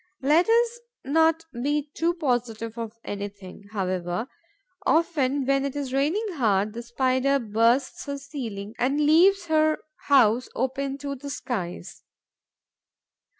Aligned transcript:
Let 0.23 0.49
us 0.49 0.79
not 1.05 1.45
be 1.53 1.91
too 1.93 2.15
positive 2.15 2.75
of 2.75 2.97
anything, 3.03 3.65
however: 3.71 4.25
often, 4.83 5.45
when 5.45 5.63
it 5.63 5.75
is 5.75 5.93
raining 5.93 6.25
hard, 6.37 6.73
the 6.73 6.81
Spider 6.81 7.37
bursts 7.37 8.07
her 8.07 8.17
ceiling 8.17 8.73
and 8.79 8.99
leaves 9.05 9.45
her 9.45 9.77
house 10.07 10.49
open 10.55 10.97
to 10.97 11.13
the 11.13 11.29
skies. 11.29 12.01